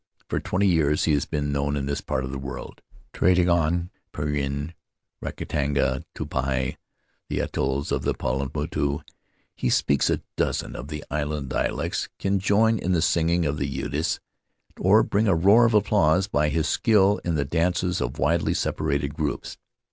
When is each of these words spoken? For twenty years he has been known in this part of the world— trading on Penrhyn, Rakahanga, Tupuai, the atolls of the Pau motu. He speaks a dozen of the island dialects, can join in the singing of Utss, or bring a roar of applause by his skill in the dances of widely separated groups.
For 0.29 0.39
twenty 0.39 0.65
years 0.65 1.03
he 1.03 1.13
has 1.13 1.25
been 1.25 1.51
known 1.51 1.77
in 1.77 1.85
this 1.85 2.01
part 2.01 2.23
of 2.23 2.31
the 2.31 2.39
world— 2.39 2.81
trading 3.13 3.47
on 3.49 3.91
Penrhyn, 4.11 4.73
Rakahanga, 5.21 6.05
Tupuai, 6.15 6.77
the 7.29 7.39
atolls 7.41 7.91
of 7.91 8.01
the 8.01 8.15
Pau 8.15 8.49
motu. 8.51 9.01
He 9.55 9.69
speaks 9.69 10.09
a 10.09 10.23
dozen 10.37 10.75
of 10.75 10.87
the 10.87 11.03
island 11.11 11.49
dialects, 11.49 12.09
can 12.17 12.39
join 12.39 12.79
in 12.79 12.93
the 12.93 13.01
singing 13.03 13.45
of 13.45 13.57
Utss, 13.57 14.17
or 14.79 15.03
bring 15.03 15.27
a 15.27 15.35
roar 15.35 15.65
of 15.67 15.75
applause 15.75 16.25
by 16.27 16.49
his 16.49 16.67
skill 16.67 17.21
in 17.23 17.35
the 17.35 17.45
dances 17.45 18.01
of 18.01 18.17
widely 18.17 18.55
separated 18.55 19.13
groups. 19.13 19.59